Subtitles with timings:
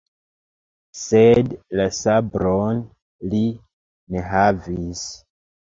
[0.99, 2.81] Sed la sabron
[3.35, 3.45] li
[4.11, 5.09] ne havis!